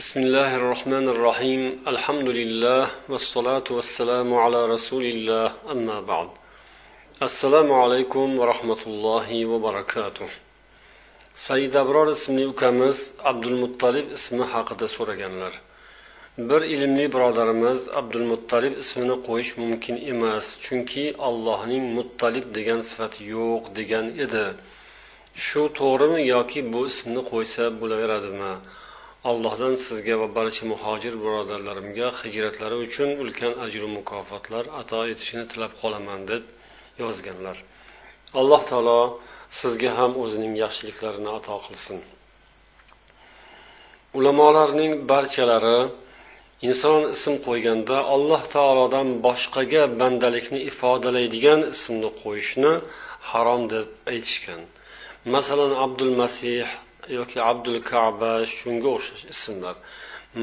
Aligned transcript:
بسم 0.00 0.20
الله 0.26 0.50
الرحمن 0.60 1.06
الرحيم 1.14 1.62
الحمد 1.92 2.28
لله 2.38 2.84
والصلاة 3.12 3.68
والسلام 3.76 4.28
على 4.44 4.60
رسول 4.74 5.04
الله 5.14 5.46
أما 5.74 5.96
بعد 6.10 6.28
السلام 7.28 7.68
عليكم 7.82 8.26
ورحمة 8.40 8.82
الله 8.86 9.28
وبركاته 9.52 10.28
said 11.46 11.74
abror 11.82 12.06
ismli 12.16 12.46
ukamiz 12.52 12.96
abdulmuttalib 13.30 14.06
ismi 14.16 14.44
haqida 14.52 14.86
so'raganlar 14.96 15.52
bir 16.48 16.62
ilmli 16.74 17.04
birodarimiz 17.14 17.80
abdulmuttalib 18.00 18.74
ismini 18.82 19.16
qo'yish 19.28 19.52
mumkin 19.62 19.96
emas 20.12 20.46
chunki 20.64 21.04
allohning 21.28 21.84
muttalib 21.96 22.46
degan 22.56 22.80
sifati 22.88 23.20
yo'q 23.34 23.62
degan 23.78 24.06
edi 24.24 24.46
shu 25.46 25.62
to'g'rimi 25.78 26.20
yoki 26.34 26.60
bu 26.72 26.80
ismni 26.92 27.22
qo'ysa 27.32 27.64
bo'laveradimi 27.80 28.52
Allohdan 29.29 29.75
sizga 29.87 30.15
va 30.21 30.27
barcha 30.37 30.63
muhojir 30.73 31.13
birodarlarimga 31.23 32.07
hijratlari 32.21 32.77
uchun 32.85 33.09
ulkan 33.21 33.53
ajru 33.65 33.87
mukofotlar 33.97 34.65
ato 34.81 34.99
etishini 35.11 35.45
tilab 35.51 35.73
qolaman 35.81 36.21
deb 36.31 36.43
yozganlar. 37.01 37.57
Alloh 38.39 38.61
taolo 38.69 39.01
sizga 39.59 39.91
ham 39.99 40.11
o'zining 40.23 40.53
yaxshiliklarini 40.63 41.29
ato 41.37 41.55
qilsin. 41.65 41.99
Ulamolarning 44.17 44.93
barchalari 45.11 45.79
inson 46.69 47.01
ism 47.15 47.35
qo'yganda 47.47 47.97
alloh 48.15 48.41
taolodan 48.55 49.07
boshqaga 49.25 49.83
bandalikni 50.01 50.59
ifodalaydigan 50.69 51.59
ismni 51.73 52.09
qo'yishni 52.21 52.73
harom 53.29 53.61
deb 53.73 53.87
aytishgan. 54.11 54.61
Masalan 55.33 55.73
abdul 55.85 56.13
masih 56.21 56.65
yoki 57.19 57.39
abdul 57.51 57.79
kaba 57.91 58.31
shunga 58.57 58.89
o'xshash 58.95 59.23
ismlar. 59.33 59.75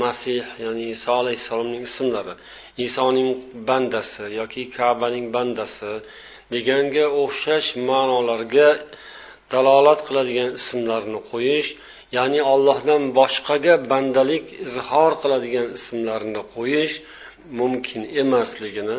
Masih 0.02 0.44
ya'ni 0.64 0.84
iso 0.94 1.10
alayhissalomning 1.20 1.82
ismlari. 1.90 2.34
Isoning 2.86 3.30
bandasi 3.68 4.24
yoki 4.40 4.62
kabaning 4.76 5.26
bandasi 5.36 5.92
deganga 6.52 7.06
o'xshash 7.22 7.68
ma'nolarga 7.88 8.68
dalolat 9.52 10.00
qiladigan 10.06 10.50
ismlarni 10.60 11.20
qo'yish 11.30 11.68
ya'ni 12.16 12.40
ollohdan 12.52 13.02
boshqaga 13.18 13.74
bandalik 13.92 14.44
izhor 14.66 15.12
qiladigan 15.22 15.68
ismlarni 15.78 16.42
qo'yish 16.54 16.94
mumkin 17.60 18.02
emasligini 18.22 18.98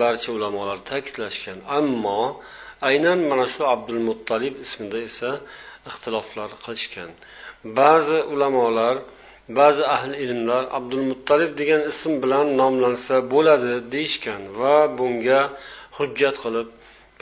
barcha 0.00 0.28
ulamolar 0.36 0.78
ta'kidlashgan. 0.90 1.58
Ammo 1.78 2.22
aynan 2.88 3.20
mana 3.30 3.46
shu 3.54 3.62
abdul 3.74 4.00
muttalib 4.08 4.54
ismida 4.64 4.98
esa 5.08 5.30
ixtiloflar 5.90 6.50
qilishgan. 6.64 7.10
Ba'zi 7.78 8.18
ulamolar 8.32 8.96
ba'zi 9.58 9.82
ahli 9.96 10.16
ilmlar 10.24 10.62
abdul 10.78 11.04
muttalib 11.10 11.50
degan 11.60 11.82
ism 11.92 12.12
bilan 12.22 12.46
nomlansa 12.60 13.16
bo'ladi 13.32 13.72
deyishgan 13.94 14.42
va 14.58 14.76
bunga 14.98 15.40
hujjat 15.96 16.36
qilib 16.44 16.68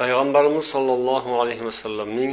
payg'ambarimiz 0.01 0.67
sollallohu 0.75 1.31
alayhi 1.43 1.65
vasallamning 1.69 2.33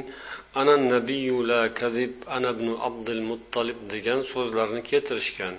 ana 0.61 0.75
nabiyu 0.93 1.37
la 1.51 1.61
kazib 1.79 2.13
ana 2.35 2.49
ibn 2.55 2.67
abdul 2.87 3.21
muttalib 3.29 3.79
degan 3.93 4.19
so'zlarini 4.31 4.81
keltirishgan. 4.91 5.55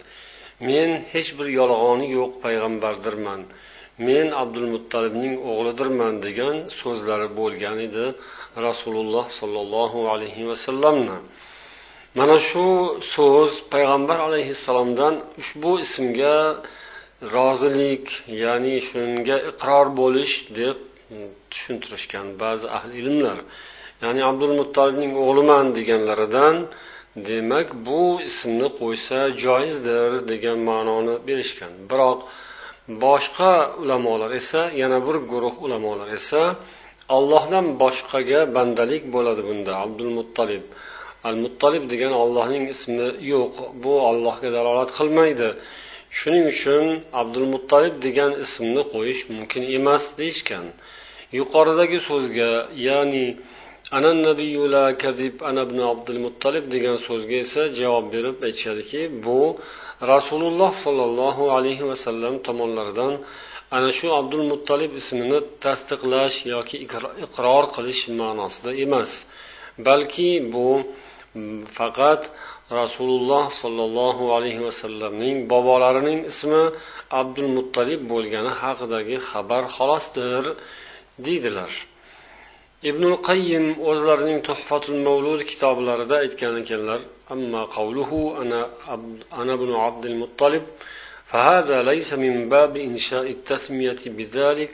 Men 0.68 0.90
hech 1.12 1.30
bir 1.38 1.46
yolg'oni 1.60 2.06
yo'q 2.18 2.30
payg'ambardirman. 2.44 3.40
Men 4.08 4.26
abdulmuttalibning 4.42 5.34
o'g'lidirman 5.50 6.14
degan 6.26 6.56
so'zlari 6.80 7.28
bo'lgan 7.40 7.76
edi 7.88 8.06
rasululloh 8.66 9.26
sollallohu 9.40 10.00
alayhi 10.14 10.42
vasallamni 10.50 11.18
mana 12.18 12.36
shu 12.48 12.66
so'z 13.14 13.50
payg'ambar 13.72 14.18
alayhissalomdan 14.28 15.14
ushbu 15.40 15.72
ismga 15.84 16.38
rozilik 17.34 18.06
ya'ni 18.42 18.76
shunga 18.88 19.36
iqror 19.50 19.86
bo'lish 20.00 20.34
deb 20.58 20.76
tushuntirishgan 21.50 22.26
ba'zi 22.42 22.66
ahli 22.76 22.94
ilmlar. 23.02 23.38
Ya'ni 24.02 24.22
abdulmuttalibning 24.30 25.12
o'g'liman 25.24 25.66
deganlaridan 25.78 26.56
demak 27.28 27.68
bu 27.86 28.02
ismni 28.30 28.68
qo'ysa 28.80 29.18
joizdir 29.44 30.10
degan 30.30 30.58
ma'noni 30.70 31.14
berishgan. 31.28 31.72
Biroq 31.90 32.20
boshqa 33.04 33.52
ulamolar 33.82 34.30
esa 34.40 34.62
yana 34.82 34.98
bir 35.06 35.16
guruh 35.30 35.54
ulamolar 35.64 36.08
esa 36.18 36.42
ollohdan 37.16 37.66
boshqaga 37.82 38.40
bandalik 38.56 39.02
bo'ladi 39.14 39.42
bunda. 39.48 39.72
Abdul 39.84 40.10
muttalib. 40.18 40.64
Al 41.28 41.36
muttalib 41.44 41.84
degan 41.92 42.12
ollohning 42.22 42.64
ismi 42.74 43.08
yo'q. 43.32 43.54
Bu 43.82 43.92
ollohga 44.10 44.48
dalolat 44.56 44.90
qilmaydi. 44.98 45.48
Shuning 46.18 46.44
uchun 46.54 46.84
abdul 47.20 47.46
muttalib 47.54 47.94
degan 48.06 48.32
ismni 48.44 48.82
qo'yish 48.94 49.20
mumkin 49.32 49.62
emas 49.78 50.04
deyishgan. 50.20 50.66
Yuqoridagi 51.38 51.98
so'zga 52.08 52.50
ya'ni 52.86 53.26
ana 53.96 54.10
nabiyu 54.28 54.64
la 54.74 54.84
kazib 55.02 55.34
ana 55.48 55.62
ibn 55.66 55.78
abdul 55.92 56.18
muttalib 56.26 56.64
degan 56.74 56.96
so'zga 57.06 57.36
esa 57.44 57.62
javob 57.80 58.06
berib 58.14 58.36
aytishadiki 58.46 59.00
bu 59.24 59.40
rasululloh 60.12 60.72
sollallohu 60.84 61.44
alayhi 61.56 61.84
vasallam 61.90 62.34
tomonlaridan 62.46 63.12
ana 63.76 63.90
shu 63.98 64.06
abdul 64.20 64.44
muttalib 64.52 64.92
ismini 65.00 65.38
tasdiqlash 65.64 66.36
yoki 66.54 66.76
iqror 67.26 67.64
qilish 67.76 68.02
ma'nosida 68.20 68.70
emas. 68.84 69.10
Balki 69.86 70.30
bu 70.52 70.68
faqat 71.78 72.22
rasululloh 72.80 73.44
sollallohu 73.62 74.24
alayhi 74.36 74.60
vasallamning 74.68 75.36
bobolarining 75.52 76.18
ismi 76.32 76.62
abdul 77.20 77.50
muttalib 77.56 78.00
bo'lgani 78.12 78.52
haqidagi 78.62 79.16
xabar 79.30 79.62
xolosdir 79.76 80.44
deydilar. 81.26 81.72
ibn 82.89 83.03
qayyim 83.27 83.65
o'zlarining 83.89 84.39
tuhfatul 84.47 84.99
mavlud 85.07 85.41
kitoblarida 85.51 86.15
aytgan 86.23 86.53
ekanlar 86.63 86.99
amma 87.33 87.61
qavluhu 87.75 88.19
ana 88.41 88.59
ana 89.41 89.53
ibn 89.59 89.69
abdul 89.87 90.17
muttalib 90.23 90.65
فهذا 91.31 91.77
ليس 91.91 92.09
من 92.13 92.49
باب 92.49 92.77
إنشاء 92.77 93.25
التسمية 93.37 94.01
بذلك 94.17 94.71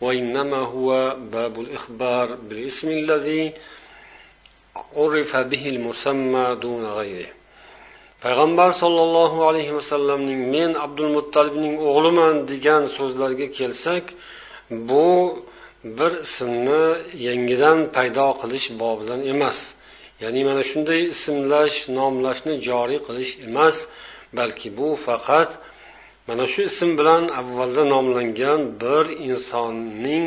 وإنما 0.00 0.56
هو 0.74 1.16
باب 1.32 1.54
الإخبار 1.60 2.26
بالاسم 2.46 2.88
الذي 2.88 3.52
عرف 4.96 5.32
به 5.36 5.64
المسمى 5.74 6.46
دون 6.62 6.84
غيره 6.98 7.30
payg'ambar 8.24 8.70
sollallohu 8.82 9.38
alayhi 9.48 9.74
vasallamning 9.78 10.40
men 10.54 10.70
abdul 10.84 11.10
muttalibning 11.16 11.74
o'g'liman 11.88 12.34
degan 12.50 12.82
so'zlarga 12.96 13.46
kelsak 13.58 14.04
bu 14.88 15.08
bir 15.83 16.11
ismni 16.25 16.85
yangidan 17.27 17.79
paydo 17.95 18.27
qilish 18.41 18.67
bobidan 18.81 19.21
emas. 19.33 19.59
Ya'ni 20.23 20.41
mana 20.49 20.63
shunday 20.69 21.01
ismlash 21.13 21.77
nomlashni 21.97 22.53
joriy 22.67 22.99
qilish 23.07 23.33
emas 23.47 23.77
balki 24.37 24.69
bu 24.77 24.87
faqat 25.05 25.49
mana 26.27 26.45
shu 26.53 26.61
ism 26.71 26.89
bilan 26.99 27.23
avvalda 27.39 27.83
nomlangan 27.93 28.61
bir 28.83 29.05
insonning 29.29 30.25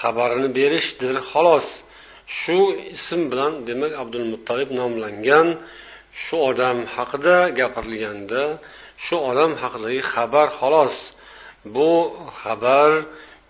xabarini 0.00 0.48
berishdir 0.58 1.16
xolos. 1.30 1.68
Shu 2.38 2.58
ism 2.96 3.20
bilan 3.30 3.52
demak 3.68 3.92
abdul 4.02 4.26
muttalib 4.32 4.70
nomlangan 4.80 5.48
shu 6.22 6.36
odam 6.50 6.78
haqida 6.94 7.36
gapirilganda 7.58 8.42
shu 9.04 9.16
odam 9.30 9.52
haqidagi 9.62 10.02
xabar 10.12 10.48
xolos. 10.58 10.96
Bu 11.74 11.90
xabar 12.40 12.90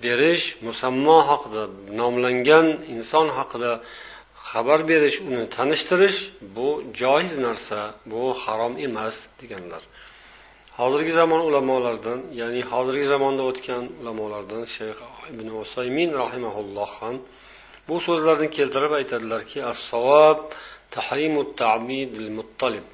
berish 0.04 0.44
musammo 0.66 1.18
haqida 1.30 1.62
nomlangan 2.00 2.66
inson 2.94 3.26
haqida 3.38 3.72
xabar 4.50 4.80
berish 4.90 5.16
uni 5.28 5.44
tanishtirish 5.56 6.18
bu 6.56 6.68
joiz 7.00 7.32
narsa 7.46 7.80
bu 8.10 8.22
harom 8.42 8.74
emas 8.86 9.16
deganlar. 9.40 9.82
Hozirgi 10.78 11.12
zamon 11.20 11.40
ulamolaridan 11.48 12.20
ya'ni 12.40 12.62
hozirgi 12.72 13.06
zamonda 13.14 13.42
o'tgan 13.50 13.84
ulamolardan 14.00 14.62
shayx 14.76 14.98
ibn 15.32 15.46
usaymin 15.62 16.10
rahimaulloh 16.22 16.90
ham 17.00 17.16
bu 17.88 17.96
so'zlarni 18.06 18.48
keltirib 18.56 18.92
aytadilarki 19.00 19.58
assavob 19.72 20.38
tahrimu 20.96 21.42
tabid 21.60 22.12
muttalib 22.38 22.86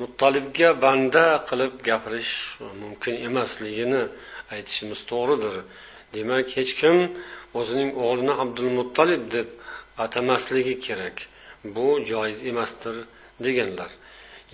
muttalibga 0.00 0.68
banda 0.84 1.24
qilib 1.48 1.72
gapirish 1.88 2.32
mumkin 2.82 3.14
emasligini 3.28 4.02
aytishimiz 4.54 5.00
to'g'ridir. 5.10 5.56
Demak 6.16 6.46
hech 6.56 6.72
kim 6.80 6.96
o'zining 7.58 7.90
o'g'lini 8.04 8.34
abdul 8.42 8.70
muttalib 8.78 9.22
deb 9.34 9.48
atamasligi 10.04 10.74
kerak. 10.86 11.16
Bu 11.74 11.86
joiz 12.10 12.38
emasdir 12.50 12.96
deganlar. 13.44 13.90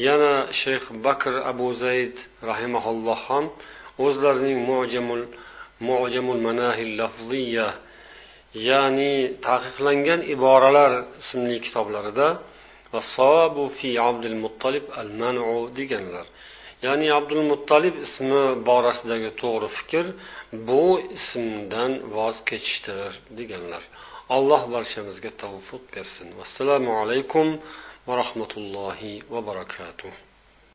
Yana 0.06 0.34
shayx 0.60 0.84
bakr 1.06 1.34
abu 1.50 1.68
zayd 1.84 2.16
rahimaulloh 2.50 3.20
ham 3.28 3.44
o'zlarining 4.04 4.58
mujamul 4.70 5.24
mujamul 5.88 6.40
manahil 6.48 6.90
lafziya 7.00 7.68
ya'ni 8.68 9.12
taqiqlangan 9.48 10.20
iboralar 10.34 10.92
ismli 11.20 11.56
kitoblarida 11.66 12.28
fi 13.76 13.88
abdul 14.08 14.36
muttalib 14.44 14.84
al 15.00 15.08
manu 15.20 15.52
deganlar. 15.78 16.26
Ya'ni 16.86 17.08
abdul 17.18 17.42
muttalib 17.52 17.94
ismi 18.06 18.42
borasidagi 18.68 19.30
to'g'ri 19.42 19.68
fikr 19.78 20.06
bu 20.68 20.82
ismdan 21.18 21.92
voz 22.16 22.36
kechishdir 22.50 23.10
deganlar. 23.38 23.82
Alloh 24.36 24.62
barchamizga 24.74 25.30
tavfiq 25.42 25.82
bersin. 25.94 26.28
Vassalomu 26.40 26.92
alaykum 27.02 27.46
va 28.06 28.12
rahmatullohi 28.22 29.14
va 29.32 29.40
barakatuh. 29.48 30.12